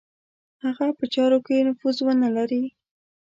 هغه 0.63 0.87
په 0.97 1.05
چارو 1.13 1.37
کې 1.45 1.65
نفوذ 1.67 1.97
ونه 2.03 2.29
لري. 2.37 2.63